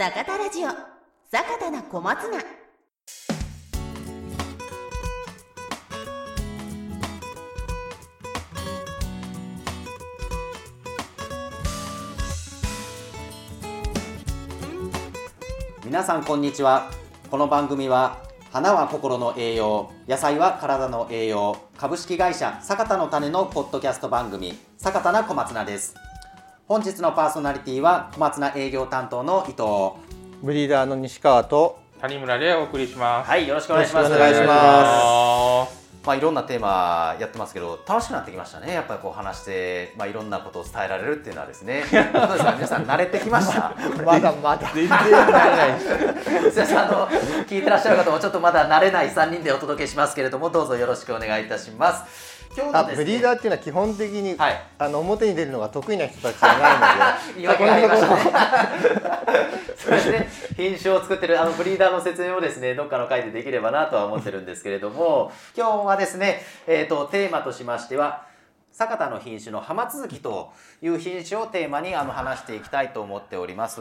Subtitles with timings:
[0.00, 0.68] 坂田ラジオ。
[1.30, 2.42] 坂田な小松菜。
[15.84, 16.90] 皆さんこんにちは。
[17.30, 25.94] この番組は花は心の栄養野菜は体の栄養株式会社坂田の種のポッドキャスト番組坂田な小松菜です。
[26.70, 30.00] 本日のパーソナリティは小松菜営業担当の伊藤。
[30.40, 33.28] ブリーダーの西川と谷村でお送りします。
[33.28, 34.08] はいよろしくお願いします。
[34.08, 35.80] よろしくお願いします。
[36.06, 38.72] まあいろんなテーマやってますけど楽しくなってきましたね。
[38.72, 41.82] やっぱりこう話してまあいろんなことを伝えられるっていうのはですね。
[41.90, 43.74] どうですか皆さん慣れてきました。
[44.06, 44.70] まだまだ。
[44.72, 45.26] 全然慣れな
[45.66, 45.70] い
[46.30, 47.08] あの
[47.46, 52.40] 聞いてらっしゃる方もちょっとまだ慣れない3人でお届けしますけれどもどうぞよろしくお願いいたします。
[52.56, 54.60] 今日あブリーダーっていうのは基本的に、はい。
[54.78, 58.22] あの表に出るのが得意な人たちじゃない 言い訳がありましたね。
[59.76, 60.28] そうですね。
[60.56, 68.22] 品種を作ってるあのブリーダーの説明をですねどっかの回でできればなとは思ってるんですけれども今日はですね、えー、とテーマとしましては
[68.72, 73.80] 酒田の品種の浜続きという品種をテーマにあの話していきたいと思っております。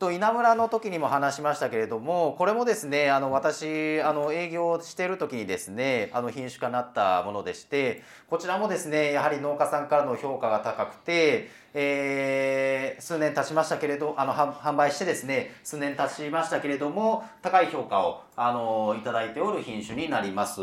[0.00, 20.60] と稲村の時にも話しましたけれどもこれもですねあの私あの営業している時にですねあの品種化になったものでしてこちらもですねやはり農家さんからの評価が高くて、えー数年経ちましたけれどあの販販売してですね数年経ちましたけれども高い評価をあのいただいておる品種になります。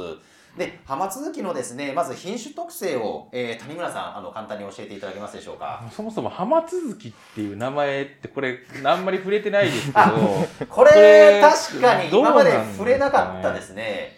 [0.58, 5.84] で浜続きのですねまず品種特性を、えー谷村さんあの簡単に教えていただけますでしょうか？
[5.92, 10.92] そもそも浜続きっていう名前ってこれあんまり触れてないですけど、これ
[11.38, 14.18] れ確かに今まで触れなかったですね。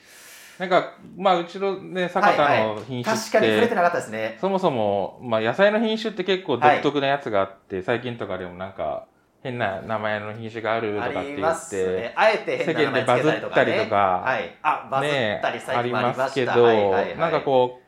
[0.57, 4.37] なんかまあうちのね酒田の品種確っかに触れててなかったですね。
[4.41, 9.05] そもそもまあ野菜の品種って結構独特なやつがあって、最近とかでもなんか
[9.41, 12.13] 変な名前の品種があるとあかって言ってすね。
[12.15, 14.55] あえて変な名前つけたりとか、ね、世間でバズったりとかはい。
[14.61, 16.35] あ、バズったり最あり近もありまます。
[16.35, 17.79] けど、はいはいはいなんかこ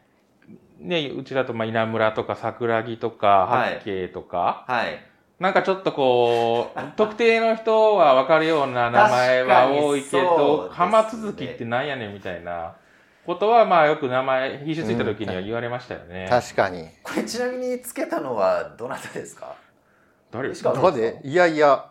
[0.81, 4.99] う、ね、うちだとまあ稲村とか桜木とかはい八景とか、はい。
[5.39, 12.73] なんかちょっとこう、 特定の人は分かるような名前は多いけど、浜続きってなんやねんみたいな
[13.25, 16.27] ことは、まあよく名前、品種ついた時には言われましたよね。
[16.29, 19.55] 確かにこれちなみにつけたのはどなたですか？
[20.31, 21.85] 誰ですかしかもどこでいやいや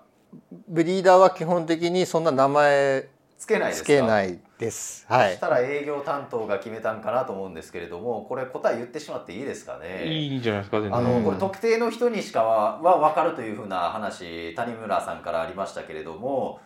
[0.68, 3.84] ブリーダーは基本的にそんな名前つけないですか？
[3.84, 10.04] つけないですはいそしたら営業担当が決めたんかなと思うんですけれども、これ答え言ってしまっていいですかね？
[10.06, 10.98] いいんじゃないですか、全然。
[10.98, 16.60] あの、うんこれ特定の人にしかはは分かるというふうな話谷村さんからありましたけれども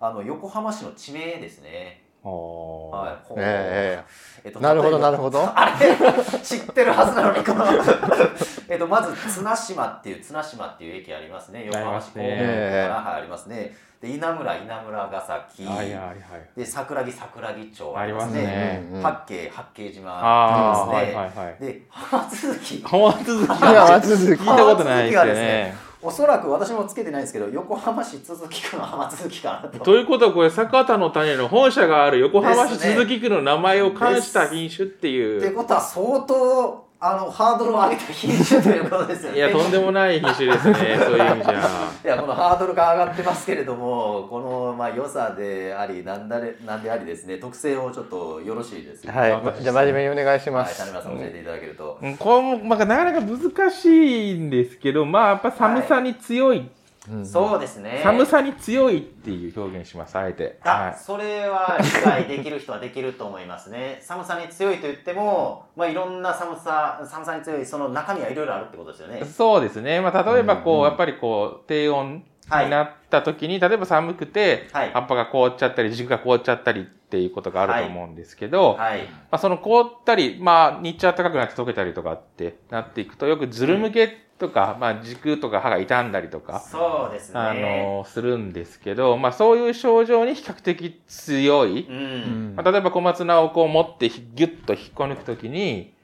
[0.00, 2.03] あの横浜市の地名ですね。
[2.30, 4.02] はい、ほうえ
[4.44, 4.48] え。
[4.48, 5.42] っとなるほどなるほど。
[5.54, 5.96] あれ
[6.42, 7.66] 知ってるはずなのにこの
[8.68, 11.64] えっとまず綱島っていう綱島っていう駅ありますね。
[11.66, 13.74] 横浜市港から、はい、ありますね。
[14.00, 15.66] で稲村稲村ヶ崎。
[15.66, 16.48] あ、いや、ありはい。
[16.56, 18.42] で桜木桜木町ありますね。
[18.42, 18.82] ね。
[18.90, 19.02] うんうん。
[19.02, 21.56] 八景八景島ありますね、はいはいはい。
[21.60, 22.82] で浜続き。
[22.84, 23.48] 浜続き。
[23.48, 24.40] 浜続き。
[24.40, 25.74] 聞いたことないですね。
[26.06, 35.50] おそらく私もつけてないですけど横浜市都筑区の浜都筑かなとということはこれ坂田の種の本社がある横浜市都筑区の名前を冠した品種っていうって。
[35.50, 39.36] ことは相当あのハードルを上げた品種ということですよね。
[39.36, 40.96] いや、とんでもない品種ですね。
[41.04, 41.90] そういう意味じゃ。
[42.02, 47.36] いやこのハードルが上がってますけれどもこのまあ良さでありなんだれなんでありですね。
[47.36, 49.30] 特性をちょっとよろしいですかはい。
[49.60, 52.16] じゃあ真面目にお願いしまはい、す、谷村さん教えていただけると、うん。
[52.16, 56.70] これも、まあ、なかなか難しいんですけど、まあ、やっぱ寒さに強い、
[57.10, 58.00] うんそうですね。
[58.02, 60.58] 寒さに強いっていう表現します、あえて。
[60.64, 60.96] あ、はい。
[60.96, 63.98] それは理解できる人はできると思いますね。
[64.02, 69.24] 寒さに強いと言っても、まあ、いろんな寒さ寒さに強いその中身はいろいろあるってことですよね。
[69.24, 70.00] そうですね。
[70.00, 72.24] まあ、例えば、こう、うんうんやっぱりこう、低温
[72.62, 74.90] になった時に、例えば寒くて、はい。
[74.92, 79.04] 葉っぱが凍っちゃったり、軸が凍っちゃったりっていうことがあると思うんですけど、はい。
[79.04, 87.38] まあ、その凍ったり、まあ、日中暖かくなって溶けたりとかってなっていくと、よくズル向けとか、まあ、軸とか歯が傷んだりとか、そうですね。
[87.38, 91.86] あの、するんですけど、まあ、そういう症状に比較的強い。
[91.88, 95.94] うん、うんまあ、例えば小松菜をこう持ってひギュッと引っこ抜くときに、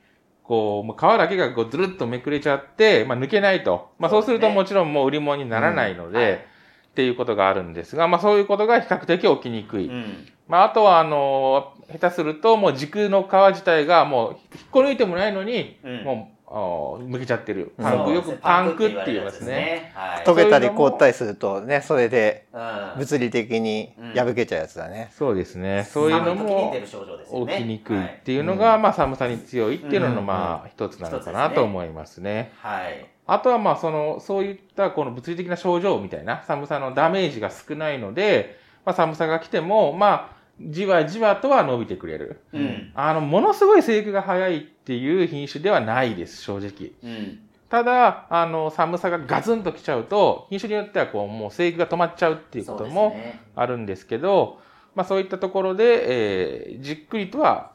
[0.45, 3.91] こう、もう皮だけがこうずるっとめくれちゃって、まあ、抜けないと。
[3.99, 6.25] まあ、そうするともちろんもう売り物にならないので、うん。
[6.25, 6.47] はい。
[6.91, 9.87] っていうことがあるんですが、まあ、そういうことが比較的起きにくい。
[9.89, 16.03] うんまあ、あとは、あの、下手すると、もう軸の皮自体がもう引っこ抜いてもないのに、うん。
[16.03, 17.73] もう、あー剥けちゃってる。
[17.79, 17.85] うん。
[17.85, 19.93] パンク、よくパンクって言いますね。
[19.95, 20.25] はい。
[20.27, 22.93] 溶けたり凍ったりするとねそれでうん。
[22.99, 25.87] 物理的に破けちゃうやつだね、そうですね。
[25.89, 30.27] そういうのも起きにくいってういうのが、まあ寒さに強いっていうのの、うん。
[30.27, 32.53] まあ一つなのかなと思いますね。
[32.57, 33.07] はい。
[33.29, 42.41] あとはまあその、そういったこの物理的な症状みたいな寒さのダメージが少ないので、まあ寒さが来ても、まあ、じわじわとは伸びてくれる。
[42.53, 42.93] うん。
[42.95, 46.93] あの、ものすごい生育が早いっていう品種ではないです、正直。
[47.03, 47.41] うん。
[47.71, 53.17] ただ、あの、寒さがガツンと来ちゃうと、品種によってはこう、もう生育が止まっちゃうっていうことも
[53.55, 54.61] あるんですけど、
[54.95, 57.73] まあそういったところで、えーじっくりとは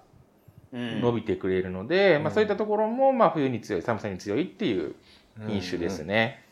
[0.73, 1.01] うん。
[1.01, 4.95] 伸びてくれるので、まあそういったところも、まあ冬に強い、寒さに強いっていう
[5.47, 6.43] 品種ですね。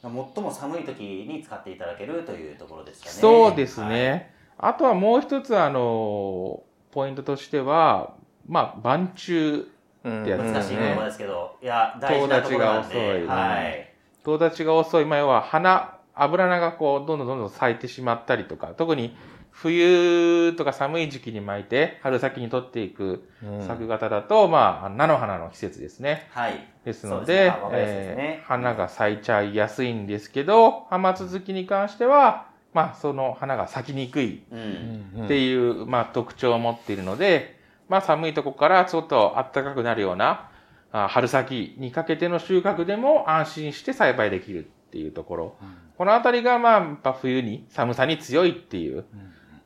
[0.00, 3.12] 最も寒い時に使っていただけるというところですかね。
[3.12, 4.37] そうですはい。
[4.62, 4.68] ね。
[4.68, 8.14] あとはもう一つ、あの、ポイントとしては、
[8.46, 9.68] まあ、晩中
[10.04, 12.94] うんってやつ難しい言葉ですけど、いや、大事なところなんで。
[12.94, 13.92] 遠立ちが遅いはい。
[14.24, 19.16] 遠立ちが遅い、まあ、要は花、油菜がこう、どんどんどんどん咲いてしまったりとか、特に
[19.50, 26.28] 冬とか寒い時期に巻いて、春先に取っていくうん作型だと、まあ、菜の花の季節ですね。
[26.30, 26.54] はい。
[26.84, 35.24] ですのでえー花が咲いちゃいやすいんですけど、浜続きに関しては、まあ、その花が咲きにくいうん。
[35.24, 40.50] っていう、まあ、特徴を持っているので、まあ、寒いとこからちょっと暖かくなるような、
[40.90, 45.56] あ春先にかけての収穫でも安心して栽培できるっていうところ。
[45.96, 49.04] このあたりが、まあ、やっぱ冬に寒さに強いっていう、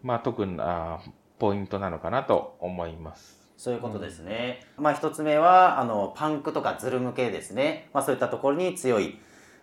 [0.02, 1.00] まあ、特な
[1.38, 3.42] ポイントなのかなと思います。
[3.56, 4.60] そういうことですね。
[4.76, 7.90] まあ一つ目は、あの、パンクとかズル向けですね。
[7.92, 9.20] まあそういったところに強い。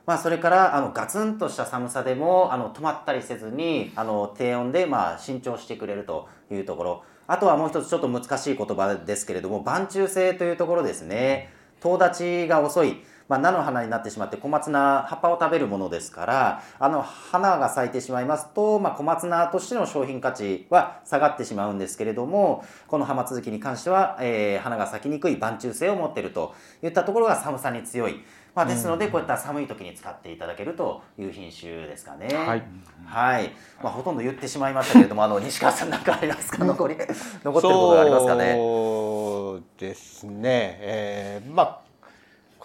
[0.09, 7.03] まあそれから、あの、ガツンとした寒さでも、あの、止まったりせずに、あの、低温で、まあ、伸長してくれるというところ。
[7.27, 11.53] あとはもう一つちょっと難しい言葉ですけれども、晩中性というところですね。
[11.79, 13.03] 遠立ちが遅い。
[13.27, 28.23] まあ、菜の花になってしまって小松菜葉っぱを食べるものですからあの花が咲いてしまいますと、まあ、小松菜としての商品価値は下がってしまうんですけれどもこの浜続きに関しては、えー花が咲きにくい晩中性を持っているといったところが寒さに強い、
[28.59, 32.27] まあ、ですのでこういった寒い時に使っていただけるという品種ですかね。
[32.35, 32.63] はい。
[33.05, 33.51] はい。
[33.81, 36.65] まあ、ほとんど言ってしまいましたけれどもあの西川さん何かありますか？
[36.65, 37.13] 残り残って
[37.45, 38.53] ることがありますかね？
[38.55, 41.79] そうですね、えーまあ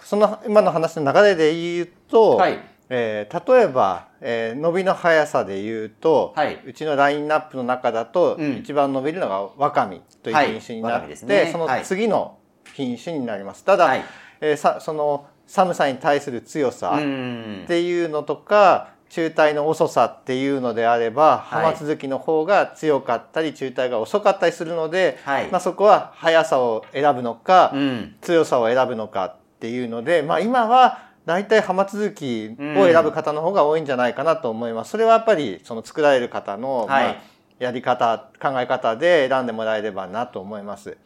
[0.01, 2.59] その今の話の流れで言うと、はい。
[2.89, 6.59] えー例えば、えー伸びの速さで言うと、はい。
[6.65, 8.57] うちのラインナップの中だと、うん。
[8.57, 10.51] 一番伸びるのがワカミというはい。
[10.51, 11.49] 品種になって、ですね。
[11.53, 11.83] そのはい。
[11.83, 12.37] 次の
[12.73, 13.63] 品種になります。
[13.63, 14.03] ただ、はい。
[14.41, 17.61] えーさその寒さに対する強さ、うん。
[17.63, 21.65] っていうのとか中退の遅さっていうのであればはい。
[21.65, 25.49] 浜続きの方が強かったり中退が遅かったりするので、はい。
[25.51, 28.15] まあ、そこは速さを選ぶのか、うん。
[28.21, 34.91] 強さを選ぶのかっていうので、まあ、今は大体浜続きを選ぶ方の方が多いんじゃないかなと思います。
[34.91, 37.03] それはやっぱりその作られる方の、はい。
[37.05, 37.15] まあ、
[37.59, 40.97] やり方考え方で選んでもらえればなと思います。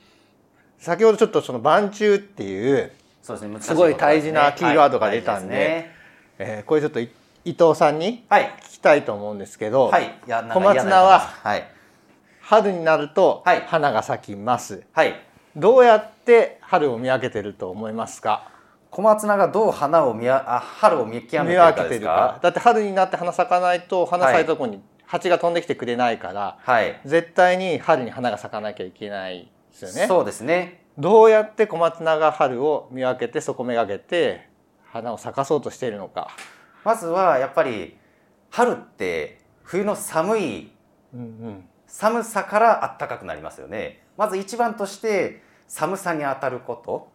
[0.79, 2.91] 先ほどちょっとその晩中っていう
[3.29, 5.95] そうですねすごい大事なキーワードが出たんではいね
[6.39, 7.09] えーこれちょっとい
[7.45, 10.19] 伊藤さんにはい聞きたいと思うんですけど、はい。
[10.27, 11.67] 小松菜ははい。
[12.41, 15.13] 春になるとはい花が咲きます、はい。
[15.55, 18.51] どうやって春を見分けてると思いますか？
[18.89, 22.39] 小松菜がどう花を見やあ春を見極めて見るか。
[22.41, 26.99] だって春になって花咲かないと花咲いたところに蜂が飛んできてくれないから、はい。
[27.05, 30.81] 絶対に春に花が咲かなきゃいけないですよねそうですね。
[30.99, 34.49] どうやって小松菜が春を見分けてそこめがけて
[34.91, 36.29] 花を咲かそうとしているのか、
[36.83, 37.97] まずはやっぱり
[38.49, 40.71] 春って冬の寒い
[41.87, 44.03] 寒さから暖かくなりますよね。
[44.17, 47.09] まず一番として寒さに当たること。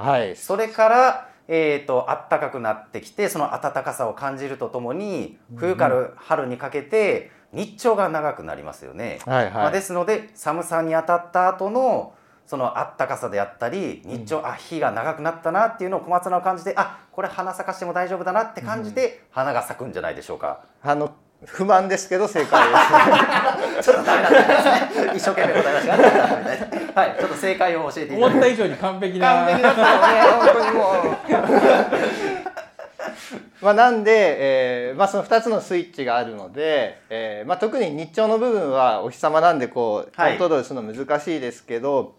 [0.00, 9.18] はいそれから、えー、と暖かくなってきてその暖かさを感じるとともに冬から春にかけて日照が長くなりますよね。
[9.26, 12.12] はいまあ、はいですので寒さに当たった後の
[12.46, 20.60] その暖かさであったり日照、あ日が長くなったなっていうのを小松菜を感じてあこれ花咲かしても大丈夫だなって感じて、花が咲くんじゃないでしょうか。
[20.82, 22.68] あの不満ですけど正解
[23.76, 25.12] です ちょっとダメだったですね。
[25.14, 25.86] 一生懸命答えまし
[26.94, 27.00] た。
[27.00, 28.24] はい、ちょっと正解を教えていただいて。
[28.26, 29.34] 思った以上に完璧な。
[29.34, 32.56] 完璧だったよね、本当にもう。
[33.60, 42.14] まあなんで、えーまあ、その2つのスイッチがあるので、えーまあ、特に日照の部分はお日様なんでこうコはいントロールするの難しいですけど、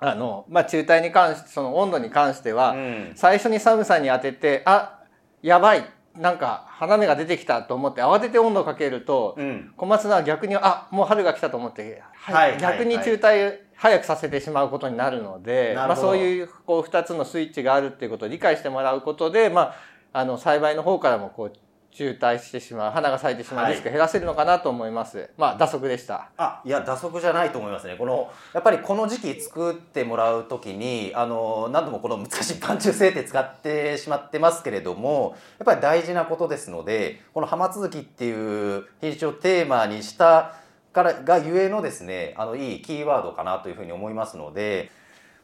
[0.00, 3.12] あのまあ、中帯に関してその温度に関しては、うん。
[3.16, 5.00] 最初に寒さに当ててあ
[5.42, 5.84] やばい
[6.16, 9.72] なんか花芽が出てきたと思って慌てて温度をかけると、うん。
[9.76, 19.74] 小松菜は逆にあもう春が来たと思って、はいはい逆に中帯早くさせてしまうことになるので、まあ、そういうこう2つのスイッチがあるっていうことを理解してもらうことで、ま
[20.12, 21.52] あ、あの栽培の方からもこう
[21.90, 26.30] 渋滞してしまう花が咲いてしまうリスク減らせるのかなと思います、まあ打足でした。
[26.36, 27.96] あいや打足じゃないと思いますね。
[27.96, 40.54] このやっぱりこの時期作ってもらう時にあの何度もこの難しい寒中性って使ってしまってますけれどもやっぱり大事なことですのでこの浜続きっていう品種をテーマにした
[40.92, 44.90] からがゆえのですねあのいいキーワードかなというふうに思いますので、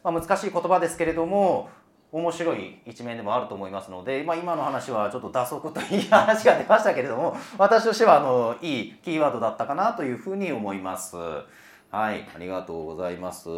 [0.03, 1.69] まあ、難しい言葉ですけれども
[2.14, 11.16] 面白い一面でもあると思いますので、まあ、今の話はちょっと打足という話が出ましたけれども 私としてはあのいいキーワードだったかなというふうに思います。
[11.16, 13.49] はい、ありがとうございます。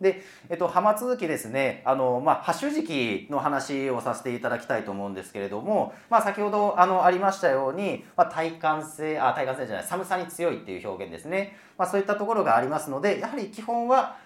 [0.00, 11.56] で、えっと、浜続きですね、あの、まあ、ハッシュ時期の話をさせていただきたいと思うんですけれども、まあ、先ほど、あの、ありましたように、まあ、体感性、あ、体感性じゃない、寒さに強いっていう表現ですね。
[11.76, 14.16] まあ、そういったところがありますので、やはり基本は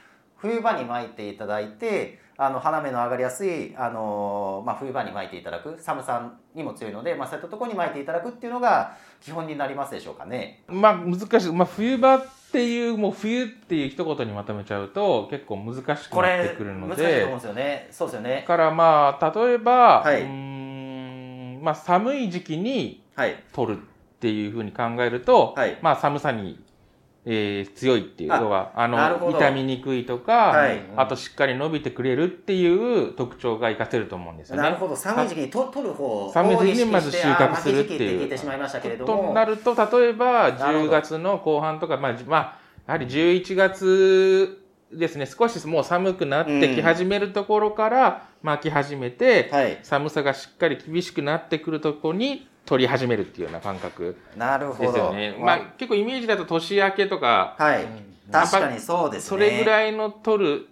[0.42, 10.64] 冬場に巻いていただいて、あの花芽の上がりやすいあの、まあ、冬場に巻いていただく寒さにも強いので、まあ、そういったところに巻いていただくっていうのが基本になりますでしょうかね。
[10.66, 17.88] まあ難しい、まあ、冬場っていうもう冬っていう一言にまとめちゃうと結構難しくこなってれくるの難しいと思うんでですよね。
[17.92, 18.42] そうですよねだ。
[18.48, 23.42] からまあ例えば、はいうーんまあ、寒い時期にはい。
[23.52, 23.80] 取るっ
[24.18, 26.58] ていうふうに考えると、はいまあ寒さに、
[27.24, 30.82] えー強いっていうあ要はあの傷みにくいとか、はい。
[30.96, 34.62] あとしっかり伸びてくれるっていう特徴が活かせると思うんですよね。
[34.62, 34.96] なるほど。
[34.96, 39.32] 寒い時期にと取る方を寒い時期にまず収穫するっていうてしまいましたけれどとも。
[39.34, 44.58] なると例えばなるほど10月の後半とかまあ、じまあ、やはり11月
[44.92, 45.26] ですね。
[45.26, 49.78] 少しもう寒くなってき始めるところから巻き始めて、はい。
[49.84, 54.92] 寒さがしっかり厳しくなってくるところに取り始めるっていうような感覚なるほど。
[54.92, 55.36] ですよね。
[55.38, 57.86] まあ、結構イメージだと年明けとかはい、
[58.30, 59.28] 確かにそうですね。
[59.28, 60.68] それぐいらいの取る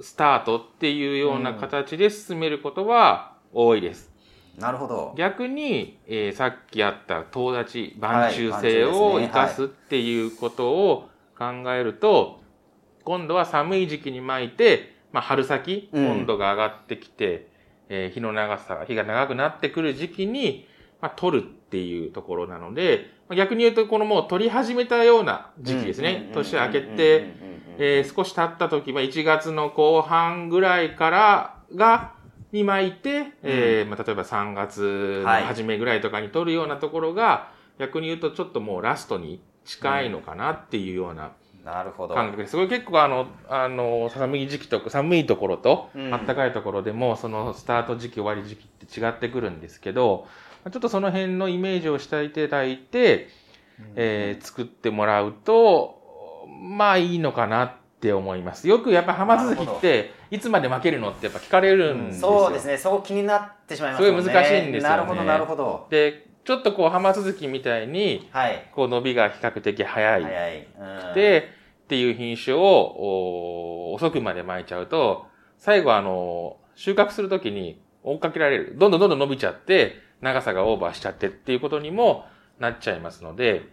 [0.00, 4.10] スタートっていうような形で進めることは多いです。
[4.58, 5.14] なるほど。
[5.16, 12.40] 逆に、えーさっきあった遠立ち晩中はい性を生かすっていうことを考えると、
[13.04, 16.10] 今度は寒い時期に巻いて、まあ、春先うん。
[16.10, 17.48] 温度が上がってきて、
[17.88, 20.68] えー日の長さ日が長くなってくる時期に、
[21.00, 27.34] まあ、取るっていうところなのでまあ逆に言うとこのもう取り始めたような時期ですね、年明けて、
[27.78, 32.12] えー少し経った時、まあ、1月の後半ぐらいからが、
[32.52, 41.30] に巻いて、えーまあ、例えば3月の初めぐらいとかに取るようなところが、逆に言うとちょっともうラストに近いのかなっていうような
[41.64, 42.14] なるほど。
[42.14, 42.56] 感覚です。
[42.56, 46.10] これ結構あの、あの、寒い時期とか、寒いところと、うん。
[46.10, 50.26] 暖かいところでも、そのスタート時期、終わり時期って違ってくるんですけど、
[50.64, 53.28] ちょっとその辺のイメージをしていただいて、
[53.96, 55.98] えー作ってもらうと、
[56.60, 58.68] まあいいのかなって思います。
[58.68, 62.40] よくやっぱ浜続きって、いつまで負けるのってやっぱ聞かれるんですよ。
[62.44, 70.22] そうですねそう気になってしまいますねすごい難しいんですよねなるほどなるほどで、ちょっとこう浜続きみたいに、はいこう伸びが比較的早い。
[70.22, 70.68] 早い、
[71.08, 71.48] うん、で、
[71.84, 75.26] っていう品種をお遅くまで巻いちゃうと、
[75.58, 78.74] 最後あの、収穫するときに追っかけられる。
[78.76, 82.26] どんどんどんどん伸びちゃって、長さがオーバーしちゃってっていうことにも
[82.58, 83.68] なっちゃいますので、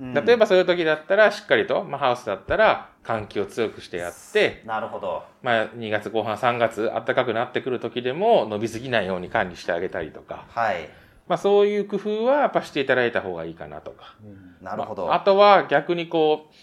[0.00, 0.14] うん。
[0.14, 5.22] 例えばそういう時だったら、しっかりと、まあ、ハウスだったら、換気を強くしてやって、なるほど。
[5.42, 10.88] まあ、2月後半、3月、暖かくなってくる時でも、伸びすぎないように管理してあげたりとか、はい。
[11.28, 14.16] まあ、そういう工夫はやっぱしていただいた方がいいかなとか。
[14.60, 16.54] なるほど、まああとは逆にこう、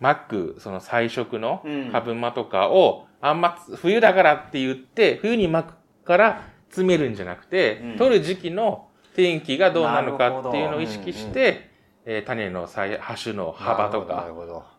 [0.00, 1.90] マック、その彩色のうん。
[1.90, 5.74] 株間とかを、あんま冬だからって言って、冬に巻く
[6.04, 6.42] から
[6.74, 7.96] 詰めるんじゃなくて、うん。
[7.96, 11.12] 取る時期の天気がどうなのかっていうのを意なるほど。
[11.12, 11.70] 識して、
[12.04, 14.28] えー種のさい葉種の幅とか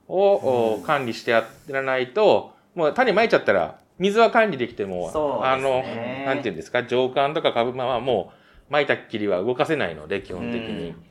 [0.08, 5.84] を、お管理してやらないと、もう種まいちゃったら、水は管理できても、そうあの、
[6.26, 8.32] なんていうんですか、上管とか株間はも
[8.70, 10.90] う、巻いたっきりは動かせないので、基本的に。
[10.90, 11.04] うん。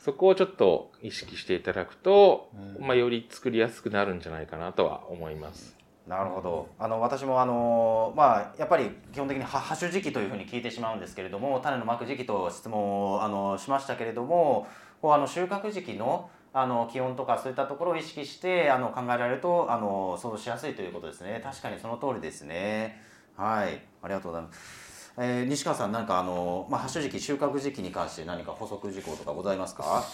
[0.00, 2.86] そこをちょっと意識していただくと、うん。
[2.86, 5.77] まあ、より作りやすくなるんじゃないかなとは思います。
[6.08, 6.68] なるほど。
[6.78, 14.66] あの私もあの、まあ、やっぱり基本的には播種時期というふうに聞いてしまうんですけれども種のまく時期と質問をあのしましたけれども
[15.02, 21.42] こうあの収穫時期のあの気温とかそういったところを意識してあの考えられるとあの想像しやすいということですね。
[21.44, 23.02] 確かにその通りですね。
[23.36, 23.82] はい。
[24.02, 24.87] ありがとうございます。
[25.20, 30.04] えー西川さん、何かあの、まあ、発種時期、収穫時期に関して何か補足事項とかございますか？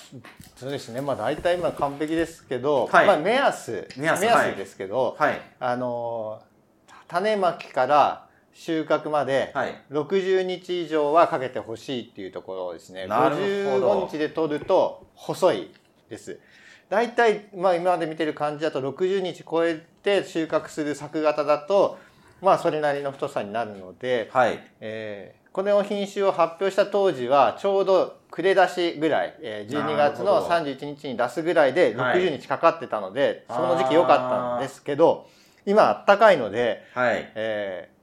[0.57, 1.01] そうですね。
[1.03, 3.07] まあ大体今完璧ですけど、はい。
[3.07, 3.87] まあ目安。
[3.97, 4.25] 目安。
[4.25, 6.43] はいですけど、はい、あの
[7.07, 13.07] 種まきから収穫まではい、60日以上はかけてほしいっていうところですね。
[13.07, 13.37] なる
[13.71, 14.07] ほど。
[14.07, 15.71] 55日で取ると細い
[16.09, 16.39] です。
[16.89, 21.99] 大体、まあ、今まで見てる感じだと60日超えて収穫する作型だと
[22.45, 30.55] まあそれなりの太さになるので、はい、えーこの品種を発表した当時はちょうど暮れ出しぐらい、えー12月のなるほど。
[30.67, 32.19] 31日に出すぐらいではい。
[32.19, 33.57] 60日かかってたので、あー。
[33.57, 35.29] その時期良かったんですけど
[35.65, 37.31] 今あったかいので、はい。
[37.37, 37.95] えー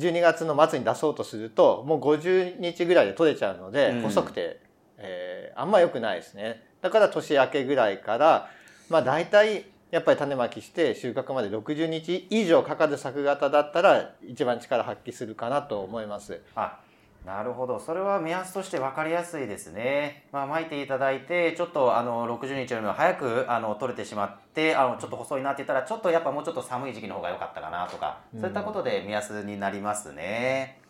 [0.00, 4.00] 12月の末に出そうとするともう50日ぐらいで取れちゃうので、うん。
[4.00, 4.60] 細くて、
[4.96, 6.64] えーあんま良くないですね。
[6.80, 8.48] だから年明けぐらいから
[8.88, 16.40] まあ大体やっぱり種まきして収穫まで60日以上かかる作型だったら一番力発揮するかなと思います。
[16.56, 16.80] あ
[17.24, 17.78] なるほど。
[17.78, 30.80] それは目安として分かりやすいですね、まあ、巻いていただいてちょっとあの60日よりも早くあの取れてしまってあのちょっと細いなって言ったらちょっとやっぱもうちょっと寒い時期の方が良かったかなとか、そういったことで目安になりますね。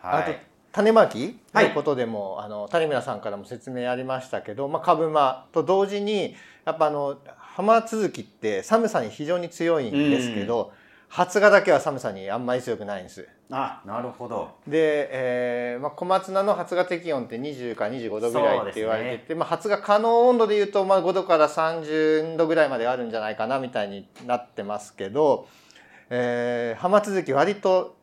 [0.00, 0.34] はあとい
[0.72, 1.68] 種まきはい。
[1.68, 7.18] のことでも、あの谷村さんからも説明ありましたけど、まあ、株間と同時にやっぱあの
[7.54, 10.72] 浜続きって寒さに非常に強いんですけど、
[11.08, 13.28] 発芽だけは寒さにあんまり強くないんです。
[13.48, 14.50] あなるほど。
[14.66, 25.46] で、えーまあ、小松菜の発芽適温って20から25度ぐらいって言われてて、まあ、発芽可能温度でいうと、まあ、5度から30度ぐらいまであるんじゃないかなみたいになってますけど、
[26.10, 27.94] えー、浜続き割と、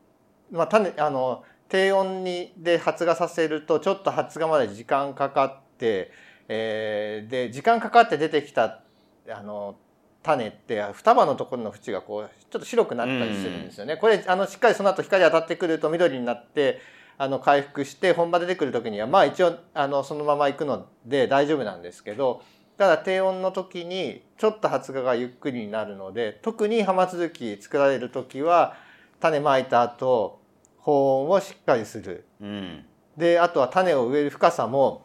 [0.50, 6.10] まあ、種あの低温にで発芽させるとちょっと発芽まで時間かかって、
[6.48, 8.81] えーで時間かかって出てきた
[9.28, 9.76] あの
[10.22, 13.96] 種って双葉のところの縁がこうちょっと白くなったりするんですよね。
[13.96, 16.80] これあのしっかりその後光当たってくると緑になって
[17.18, 22.42] あの回復して本場出てくる時にはまあ一応あのそのまま行くので大丈夫なんですけど
[22.78, 28.74] ただ低温の時にちょっと発芽がゆっくりになるので特に浜続き作られる時は
[29.20, 30.40] 種まいた後
[30.78, 32.24] 保温をしっかりする。
[32.40, 32.84] うん
[33.16, 35.04] であとは種を植える深さも、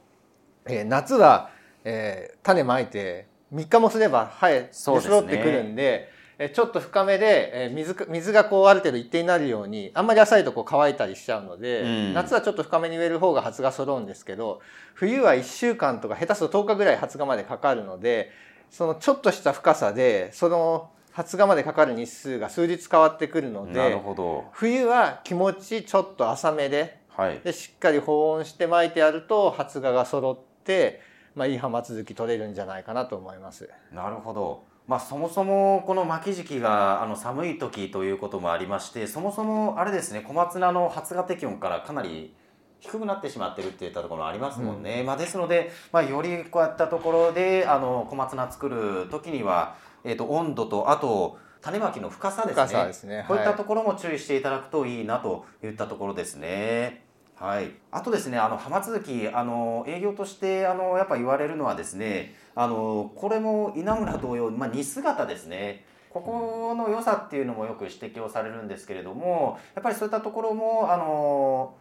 [0.65, 1.49] えー夏は、
[1.83, 12.13] えー種まいて3日もすれば生えそうですね揃ってくるんでえーちょっと深めで、えー水か水がこうある程度一定になるようにあんまり浅いとこう乾いたりしちゃうので、うん。
[12.13, 14.61] 夏はちょっと深めに植える方が発芽揃うんですけど
[14.93, 18.29] 冬は1週間とか下手すると10日ぐらい発芽までかかるので
[18.69, 24.45] そのちょっとした深さでその発芽までかかる日数が数日変わってくるのなるでほど。
[24.51, 27.39] 冬は気持ちちょっと浅めではい。
[27.39, 31.01] でしっかり保温して巻いてやると発芽が揃って、
[31.37, 33.69] まあ、いい浜続き取れるんじゃないかなと思います。
[33.93, 34.63] なるほど。
[34.87, 42.33] まあそもそもこの巻き時期があの寒い時ということもありましてそもそもあれですね小松菜の発芽適温からかなり
[42.79, 57.06] 低くなってしまってるっていったところもありますもんね、まあ、ですので、まあ、よりこうやったところであの小松菜作る時には、えー、と温度とあと種まきの深さですね深さですねこういったはいところも注意していただくといいなといったところですね。
[57.39, 65.85] はい、あとですねあの浜続きあの営業としてあのやっぱ言われるのはですねあのこれも稲村同様、まあ、似姿ですね。
[66.09, 71.75] ここの良さっていうのもよく指摘をされるんですけれどもやっぱりそういったところもあの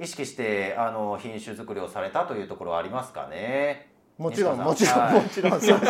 [0.00, 3.88] 意識してあの品種作りをされたというところはありますかね。
[4.16, 5.78] もちろん西もちろんもちろんそう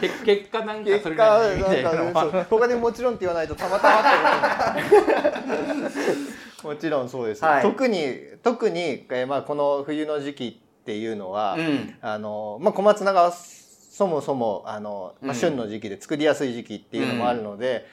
[0.00, 7.62] け結果なんか結それなんか他でもちろんって言わないとたまたまってこともちろんそうです、はい。
[7.62, 11.94] 特に特に、えーまあ、この冬の時期っていうのは、うん。
[12.00, 15.38] あのまあ、小松菜がそもそもあの、まあ、うん。
[15.38, 17.86] 旬の時期で作りやすい時期っていうのもあるので、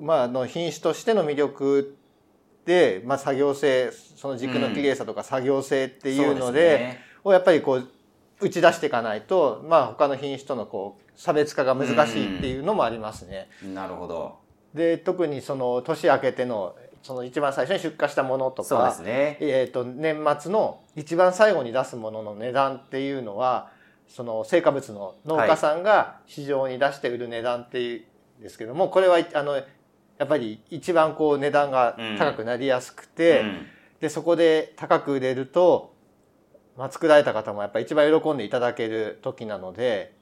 [0.00, 1.96] まあ、あの品種としての魅力
[2.64, 7.00] で、まあ、作業性その軸の綺麗さとか作業性っていうのそで,、ですね。
[7.24, 7.88] をやっぱりこう
[8.40, 13.48] 打ち出していかないと、まあ、他の品種とのこう差別化が難しいっていうのもありますね。
[13.74, 14.44] なるほど。
[14.74, 19.36] で特にその年明けてのその一番最初に出荷したものとかすね。
[19.38, 23.70] えー、と年末の一番最後に出すものの値段っていうのは
[24.08, 29.64] その成果物の農家さんが市場に出して売る値段っていうんですけどもこれはあのや
[30.24, 33.66] っぱり一番こう値段が高くなりやすくて、うん。
[34.00, 35.94] でそこで高く売れると、
[36.76, 40.14] まあ、作られた方もやっぱり一番喜んでいただける時なので、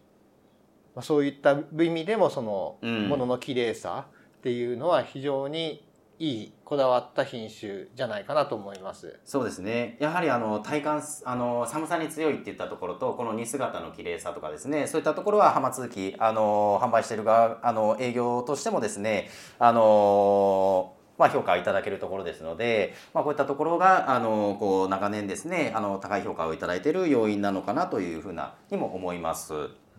[0.97, 3.09] まあ、そういった意味でもそのうん。
[3.09, 4.07] ものの綺麗さ
[4.38, 5.85] っていうのは非常に
[6.22, 9.18] いいこだわった品種じゃないかなと思います。
[9.24, 29.52] そうですねやはりあの体感あの寒さに強いっていったところとこの似姿の綺麗さとかですねそういったところは浜通きあの販売している側あの営業としてもですねあのまあ、評価いただけるところですので、まあ、こういったところがあのこう長年ですねあの高い評価をいただいている要因なのかなというふうなにも思います。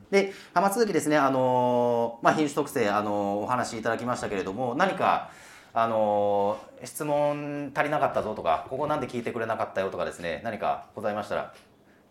[0.09, 5.31] で浜続きですねあの、まあ、品種特性あのお話しいただきましたけれども何か
[5.73, 11.53] あの質問足りなかったぞとかここなんで聞いてくれなかったよとかですね何かございましたら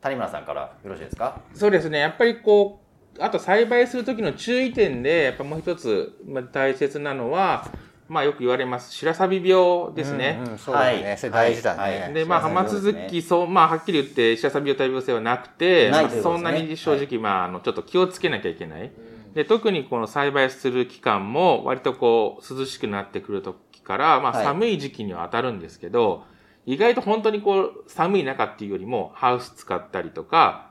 [0.01, 1.40] 谷村さんからよろしいですか？
[1.55, 2.01] そうですね。
[2.01, 2.81] やっぱりこ
[3.16, 7.70] う、あと栽培する時の注意点で、やっぱもう一つ、まあ、大切なのは、
[8.09, 10.40] まあよく言われます白錆病ですね。
[10.44, 11.18] うんうんそうだね、はい。
[11.18, 12.01] それ大事だね、はい。
[12.01, 12.14] はい。
[12.14, 18.90] でまあ白浜続きそうまあはっきり言って白錆病大病性はなくてないまあそんなに正直、まああのちょっと気をつけなきゃいけない。
[19.35, 24.45] で特にこの栽培する期間も割とこう涼しくなってくる時から、まあ、はい。
[24.45, 26.25] 寒い時期には当たるんですけど、
[26.66, 30.71] 意外と本当にこう寒い中っていうよりもハウス使ったりとか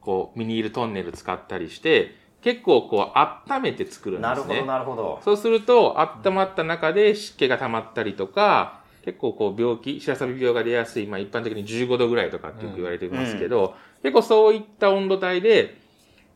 [0.00, 4.34] こうミニールトンネル使ったりして結構こう温めて作るんですね。
[4.34, 5.20] なるほどなるほど。
[5.24, 15.81] そうすると、温まった中で湿気が溜まったりとか、結構こう病気、白錆病が出やすい、まあ一般的に15度ぐらいとかってよく言われてますけど、結構そういった温度帯で、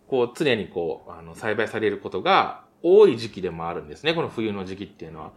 [0.08, 5.32] こう常にこう、あの、栽培されることが多い時期でもあるんですね、この冬の時期っていうのは。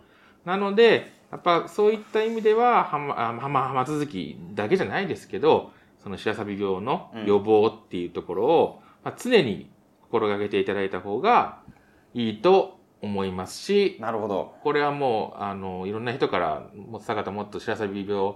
[0.46, 5.72] なので、やっぱそういった意味では、浜、あ浜、浜続きだけじゃないですけど、
[6.04, 9.70] その白錆病の予防っていうところを、まあ、常に
[10.04, 11.60] 心がけていただいた方が
[12.14, 14.56] いいと思いますし、なるほど。
[14.64, 18.34] これはもう、あの、いろんな人から、もう坂田もっと白錆病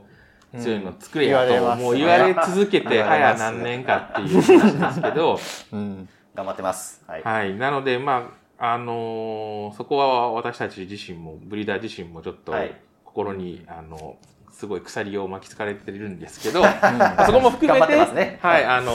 [0.59, 5.39] 強いの作れやと、もう言われ続けて、早何年かっていう話ですけど、
[5.73, 7.03] うん頑張ってます。
[7.07, 7.23] はい。
[7.23, 7.55] はい。
[7.55, 14.17] なので、まあ、あのーそこは私たち自身も、ブリーダー自身もちょっとはい、心に、あの、
[14.51, 16.69] すごい鎖を巻きつかれてるんですけど、ま
[17.21, 18.39] あそこも含めてて、ね。
[18.41, 18.91] はい、あの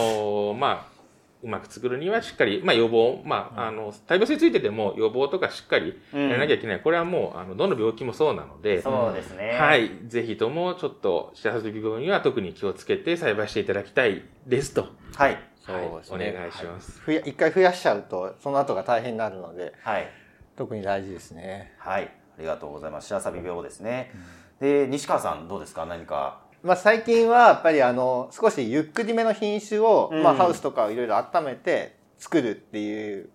[0.53, 0.99] ーまあ、
[1.41, 6.79] うまく作るにはしっかり、まあ予防、まあ、あの、大病性ついてても予防とかしっかりやらなきゃいけない。
[6.81, 9.57] これはもう、あの、どの病気もそうなので、そうですね。
[9.57, 9.91] はい。
[10.05, 14.87] ぜひとも、ちょっと、白錆病には特に気をつけて栽培していただきたいですと。
[15.15, 15.37] はい
[15.73, 16.99] はいお願いします。
[16.99, 20.07] ふや一回増やしちゃうとその後が大変になるのではい。
[20.55, 21.73] 特に大事ですね。
[21.77, 22.03] はい。
[22.37, 23.07] ありがとうございます。
[23.07, 24.11] 白錆病ですね。
[24.59, 25.85] で西川さんどうですか？
[25.85, 26.41] 何か？
[26.61, 30.23] まあ、最近はやっぱりあの少しゆっくりめの品種を、うん。
[30.23, 33.29] まあ、ハウスとかをいろいろ温めて作るっていう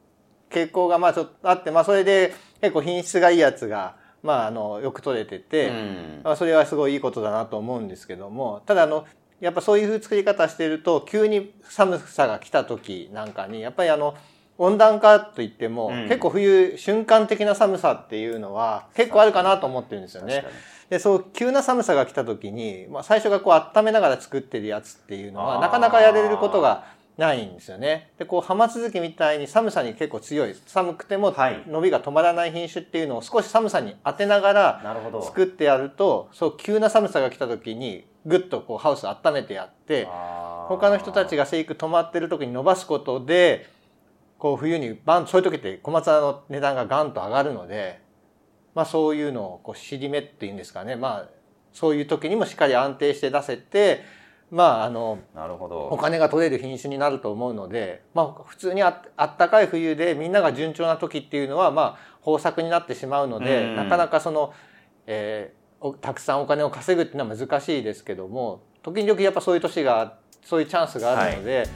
[0.50, 6.20] 傾向がまあちょっとあって、まあ、それで結構品質がいいやつが、まあ、あのよく取れてて、うん。
[6.22, 9.06] まあ、それはすごいいいことだなと思うんですけどもただあの
[9.44, 14.14] やっぱそういう作り方してると急に寒さが来た時なんかにやっぱりあの
[14.56, 16.02] 温暖化といっても、うん。
[16.04, 20.44] 結構冬瞬間的な寒さっていうのは結構あるかなと思ってるんですよね。
[20.88, 26.84] でそう急な寒さが来た時に、まあ、最初がこう温めながら作ってるやつっていうのはなかなかやれることが
[27.16, 28.10] ないんですよね。
[28.18, 30.54] でこう浜続きみたいに寒さに結構強い。
[30.66, 31.62] 寒くてもはい。
[31.68, 40.08] 伸びが止まらない品種っていうのを少し寒さに当てながら作ってやるとそう急な寒さが来た時にぐっとこうハウス温めてやって
[40.68, 43.68] 他の人たちがが生育止まってる時に伸ばすことで
[44.38, 48.00] こう冬にバンそういう時って小松菜の値段がガンと上がるので、
[48.74, 51.28] まあ、そういうのをこう尻目っていうんですかね、まあ、
[51.72, 54.02] そういう時にもしっかり安定して出せて、
[54.50, 55.88] まあ、あのなるほど。
[55.88, 63.76] お金が取れる品種になると思うので、まあ、普通にああったかい冬でみんなが順調な時っていうのは、まあ、豊作になってしまうので、うん。
[63.76, 64.52] なかなかその、
[65.06, 71.68] えーおたくさんお金を稼ぐっていうのは難しいですけども時々やっぱそういう年がそういうチャンスがあるので、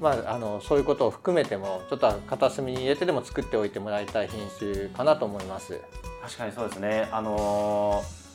[0.00, 5.80] まあ、あのそういうことを含めてもちょっと片隅に入れてでも作っておいてもらいたい品種かなと思います。
[6.22, 7.08] 確かにそうですね。
[7.10, 8.25] あのー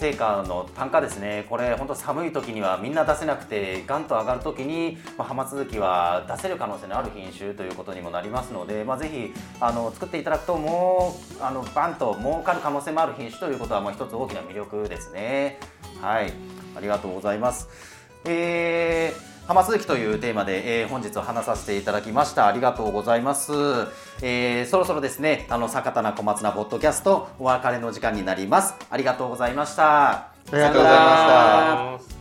[0.00, 1.44] 成果の単価ですね。
[1.50, 15.60] これ本当寒い時にはみんな出せなくてがんと上がる時に、まあ、浜続きは出せる可能性のある品種ということにもなりますので、まあ、ぜひあの作っていただくともうあのバンと儲かる可能性もある品種ということはもう一つ大きな魅力ですね。
[16.00, 16.32] はい。
[16.74, 17.68] ありがとうございます。
[18.24, 22.46] えー浜続きというテーマで、えー本日は話させていただきました。
[22.46, 23.50] ありがとうございます、
[24.22, 28.74] えーそろそろですねあの坂田な小松菜ポッドキャストお別れの時間になります。
[28.88, 30.10] ありがとうございました。
[30.12, 32.19] ありがとうございました。